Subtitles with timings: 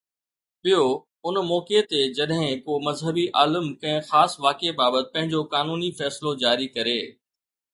[0.63, 0.83] ٻيو،
[1.25, 6.67] ان موقعي تي جڏهن ڪو مذهبي عالم ڪنهن خاص واقعي بابت پنهنجو قانوني فيصلو جاري
[6.79, 6.99] ڪري